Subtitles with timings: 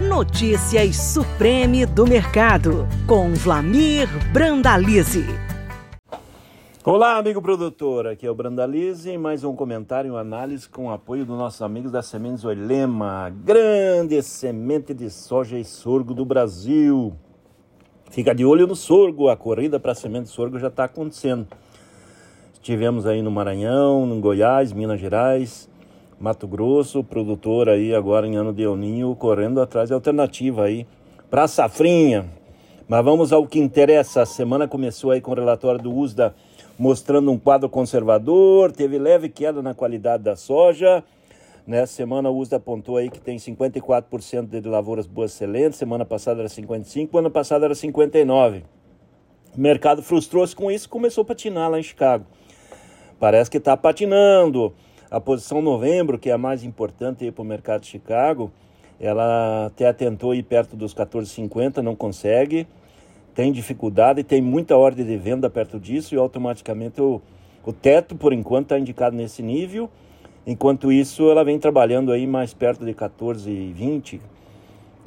[0.00, 5.26] Notícias Supreme do Mercado, com Vlamir Brandalize.
[6.82, 11.26] Olá, amigo produtor, aqui é o Brandalize, mais um comentário, uma análise com o apoio
[11.26, 17.12] dos nossos amigos da Sementes Oilema, grande semente de soja e sorgo do Brasil.
[18.10, 21.46] Fica de olho no sorgo, a corrida para a semente de sorgo já está acontecendo.
[22.54, 25.68] Estivemos aí no Maranhão, no Goiás, Minas Gerais,
[26.20, 30.86] Mato Grosso, produtor aí agora em ano de El Ninho, correndo atrás de alternativa aí
[31.30, 32.28] para safrinha.
[32.86, 34.20] Mas vamos ao que interessa.
[34.20, 36.34] A semana começou aí com o relatório do USDA
[36.78, 41.02] mostrando um quadro conservador, teve leve queda na qualidade da soja.
[41.66, 46.40] Nessa semana o USDA apontou aí que tem 54% de lavouras boas excelentes, semana passada
[46.40, 48.62] era 55, ano passado era 59.
[49.56, 52.26] O mercado frustrou-se com isso e começou a patinar lá em Chicago.
[53.18, 54.74] Parece que está patinando.
[55.10, 58.50] A posição novembro, que é a mais importante para o mercado de Chicago,
[59.00, 62.66] ela até tentou ir perto dos 14,50, não consegue
[63.34, 67.20] tem dificuldade, tem muita ordem de venda perto disso e automaticamente o,
[67.64, 69.88] o teto, por enquanto, está indicado nesse nível.
[70.46, 74.20] Enquanto isso, ela vem trabalhando aí mais perto de 14,20,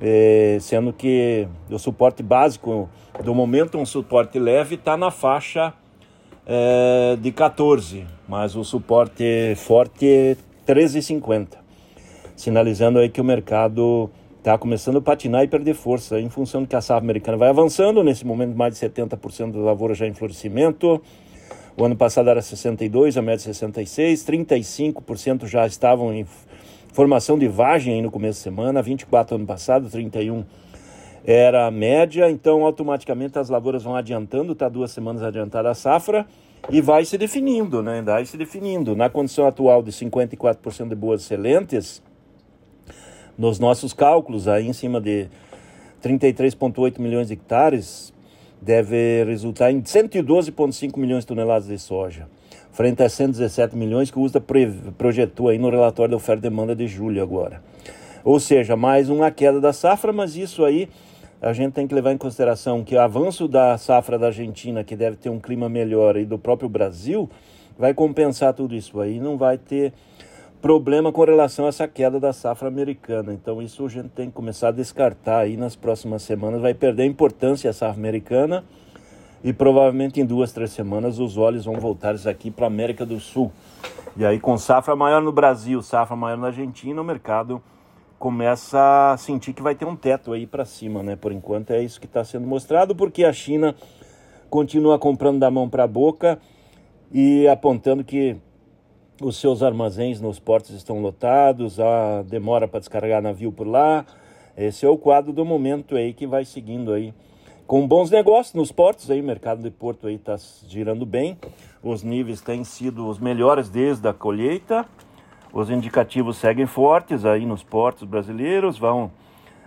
[0.01, 2.89] é, sendo que o suporte básico
[3.23, 5.73] do momento, um suporte leve, está na faixa
[6.45, 11.57] é, de 14, mas o suporte forte é 13,50,
[12.35, 16.67] sinalizando aí que o mercado está começando a patinar e perder força em função de
[16.67, 18.03] que a safra americana vai avançando.
[18.03, 21.01] Nesse momento, mais de 70% da lavoura já em florescimento.
[21.77, 26.25] O ano passado era 62, a média 66, 35% já estavam em
[26.91, 30.43] formação de vagem no começo de semana, 24 ano passado, 31
[31.25, 36.25] era a média, então automaticamente as lavouras vão adiantando, está duas semanas adiantada a safra
[36.69, 38.01] e vai se definindo, né?
[38.01, 38.95] Vai se definindo.
[38.95, 42.01] Na condição atual de 54% de boas excelentes,
[43.37, 45.27] nos nossos cálculos, aí em cima de
[46.03, 48.13] 33,8 milhões de hectares,
[48.61, 52.27] deve resultar em 112,5 milhões de toneladas de soja,
[52.71, 54.43] frente a 117 milhões que o USDA
[54.97, 57.61] projetou aí no relatório da oferta e demanda de julho agora.
[58.23, 60.87] Ou seja, mais uma queda da safra, mas isso aí
[61.43, 64.95] a gente tem que levar em consideração que o avanço da safra da Argentina, que
[64.95, 67.29] deve ter um clima melhor, e do próprio Brasil,
[67.77, 69.91] vai compensar tudo isso aí, não vai ter
[70.61, 73.33] problema com relação a essa queda da safra americana.
[73.33, 76.61] Então isso a gente tem que começar a descartar aí nas próximas semanas.
[76.61, 78.63] Vai perder a importância a safra americana
[79.43, 83.19] e provavelmente em duas, três semanas os olhos vão voltar aqui para a América do
[83.19, 83.51] Sul.
[84.15, 87.61] E aí com safra maior no Brasil, safra maior na Argentina, o mercado
[88.23, 91.13] começa a sentir que vai ter um teto aí para cima, né?
[91.13, 93.75] Por enquanto é isso que está sendo mostrado, porque a China
[94.49, 96.39] continua comprando da mão para a boca
[97.11, 98.37] e apontando que
[99.21, 104.05] os seus armazéns nos portos estão lotados, há demora para descarregar navio por lá.
[104.55, 107.13] Esse é o quadro do momento aí que vai seguindo aí
[107.67, 111.37] com bons negócios nos portos aí, o mercado de porto aí está girando bem.
[111.83, 114.85] Os níveis têm sido os melhores desde a colheita.
[115.53, 119.11] Os indicativos seguem fortes aí nos portos brasileiros, vão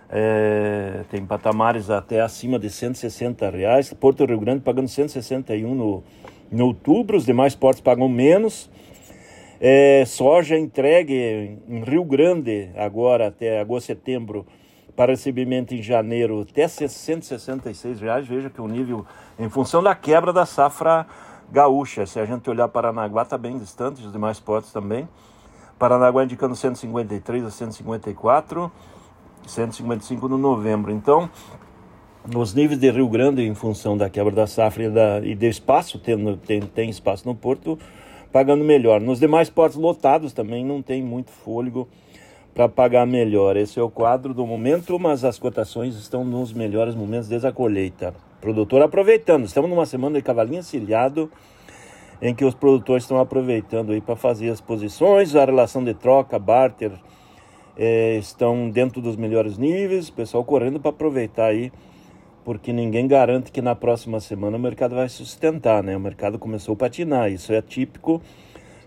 [0.09, 3.93] é, tem patamares até acima de 160 reais.
[3.93, 6.03] Porto Rio Grande pagando 161 no,
[6.51, 8.69] no outubro, os demais portos pagam menos.
[9.61, 14.45] É, soja entregue em Rio Grande agora até agosto, setembro,
[14.93, 18.27] para recebimento em janeiro até 166 reais.
[18.27, 19.05] Veja que o nível,
[19.39, 21.07] em função da quebra da safra
[21.49, 25.07] gaúcha, se a gente olhar Paranaguá, está bem distante, os demais portos também.
[25.77, 28.71] Paranaguá indicando 153 a 154,
[29.45, 30.91] 155 no novembro.
[30.91, 31.29] Então,
[32.35, 35.45] os níveis de Rio Grande, em função da quebra da safra e, da, e do
[35.45, 37.77] espaço, tem, tem, tem espaço no porto,
[38.31, 38.99] pagando melhor.
[38.99, 41.87] Nos demais portos lotados também não tem muito fôlego
[42.53, 43.55] para pagar melhor.
[43.55, 47.51] Esse é o quadro do momento, mas as cotações estão nos melhores momentos desde a
[47.51, 48.15] colheita.
[48.41, 49.45] Produtor aproveitando.
[49.45, 51.31] Estamos numa semana de cavalinho encilhado
[52.21, 56.39] em que os produtores estão aproveitando aí para fazer as posições, a relação de troca,
[56.39, 56.91] barter,
[57.77, 61.71] é, estão dentro dos melhores níveis, o pessoal correndo para aproveitar aí
[62.47, 65.97] porque ninguém garante que na próxima semana o mercado vai sustentar, né?
[65.97, 68.21] O mercado começou a patinar, isso é típico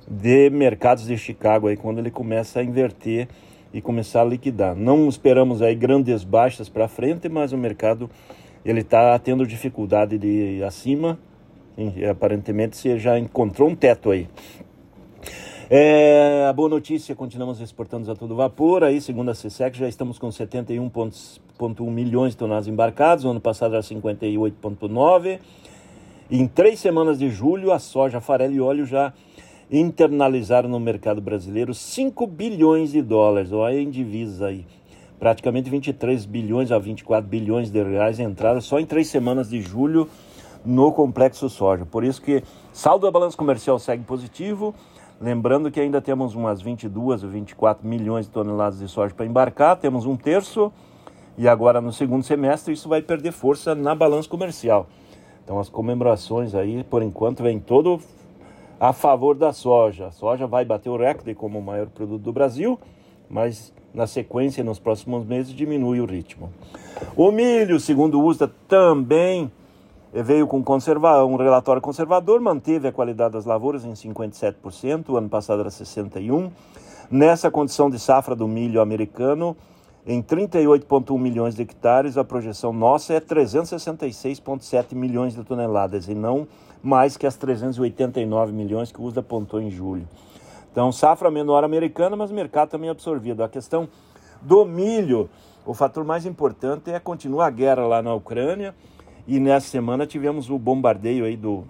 [0.08, 3.28] de mercados de Chicago aí quando ele começa a inverter
[3.70, 4.74] e começar a liquidar.
[4.74, 8.08] Não esperamos aí grandes baixas para frente, mas o mercado
[8.64, 11.18] ele está tendo dificuldade de ir acima.
[12.10, 14.28] Aparentemente você já encontrou um teto aí.
[15.72, 18.82] É, a boa notícia, continuamos exportando a todo vapor.
[18.82, 23.24] Aí, segundo a CSEC, já estamos com 71,1 milhões de toneladas embarcadas.
[23.24, 25.38] O ano passado era 58,9.
[26.28, 29.12] Em três semanas de julho, a soja, farelo e óleo já
[29.70, 33.52] internalizaram no mercado brasileiro 5 bilhões de dólares.
[33.52, 34.66] Olha em divisa aí.
[35.20, 40.08] praticamente 23 bilhões a 24 bilhões de reais entraram só em três semanas de julho
[40.64, 41.86] no complexo soja.
[41.86, 42.42] Por isso que
[42.72, 44.74] saldo da balança comercial segue positivo,
[45.20, 49.76] lembrando que ainda temos umas 22 ou 24 milhões de toneladas de soja para embarcar,
[49.76, 50.72] temos um terço
[51.36, 54.86] e agora no segundo semestre isso vai perder força na balança comercial.
[55.44, 58.00] Então as comemorações aí, por enquanto, vem todo
[58.78, 60.06] a favor da soja.
[60.06, 62.78] A soja vai bater o recorde como o maior produto do Brasil,
[63.28, 66.50] mas na sequência, nos próximos meses, diminui o ritmo.
[67.16, 69.50] O milho, segundo o USDA, também
[70.12, 75.28] veio com conserva um relatório conservador, manteve a qualidade das lavouras em 57%, o ano
[75.28, 76.50] passado era 61%.
[77.10, 79.56] Nessa condição de safra do milho americano,
[80.06, 86.46] em 38,1 milhões de hectares, a projeção nossa é 366,7 milhões de toneladas, e não
[86.82, 90.08] mais que as 389 milhões que o USDA apontou em julho.
[90.70, 93.42] Então, safra menor americana, mas mercado também absorvido.
[93.42, 93.88] A questão
[94.40, 95.28] do milho,
[95.66, 98.74] o fator mais importante é continuar a guerra lá na Ucrânia.
[99.26, 101.64] E nessa semana tivemos o bombardeio aí do,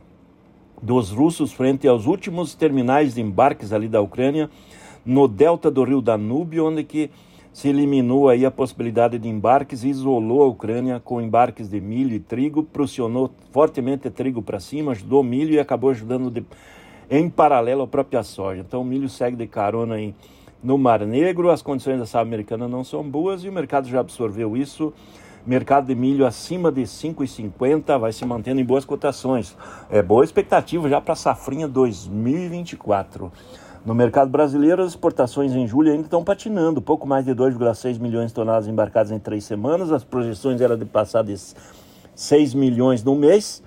[0.81, 4.49] dos russos frente aos últimos terminais de embarques ali da Ucrânia,
[5.05, 7.11] no delta do rio Danúbio, onde que
[7.53, 12.21] se eliminou aí a possibilidade de embarques isolou a Ucrânia com embarques de milho e
[12.21, 16.45] trigo, pressionou fortemente trigo para cima, ajudou milho e acabou ajudando de,
[17.11, 18.61] em paralelo à própria soja.
[18.61, 20.15] Então o milho segue de carona aí
[20.63, 24.01] no Mar Negro, as condições da safra americana não são boas e o mercado já
[24.01, 24.93] absorveu isso.
[25.47, 29.57] Mercado de milho acima de 5,50 vai se mantendo em boas cotações.
[29.89, 33.33] É boa expectativa já para a safrinha 2024.
[33.85, 38.29] No mercado brasileiro, as exportações em julho ainda estão patinando, pouco mais de 2,6 milhões
[38.29, 39.91] de toneladas embarcadas em três semanas.
[39.91, 41.35] As projeções eram de passar de
[42.15, 43.63] 6 milhões no mês,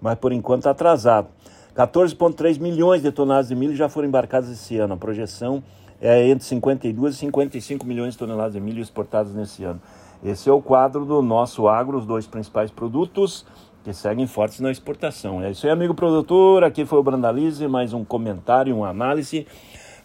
[0.00, 1.28] mas por enquanto está atrasado.
[1.76, 4.94] 14,3 milhões de toneladas de milho já foram embarcadas esse ano.
[4.94, 5.62] A projeção
[6.00, 9.80] é entre 52 e 55 milhões de toneladas de milho exportadas nesse ano.
[10.22, 13.46] Esse é o quadro do nosso agro, os dois principais produtos
[13.82, 15.42] que seguem fortes na exportação.
[15.42, 16.62] É isso aí, amigo produtor.
[16.62, 19.46] Aqui foi o Brandalize, mais um comentário, uma análise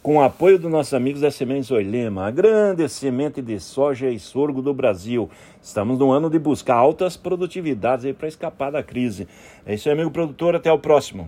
[0.02, 4.18] com o apoio dos nossos amigos da Sementes Oilema, a grande semente de soja e
[4.18, 5.30] sorgo do Brasil.
[5.62, 9.28] Estamos no ano de buscar altas produtividades para escapar da crise.
[9.66, 10.56] É isso aí, amigo produtor.
[10.56, 11.28] Até o próximo.